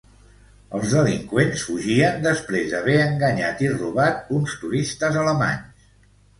[0.77, 5.89] Els delinqüents fugien després d'haver enganyat i robat uns turistes alemanys.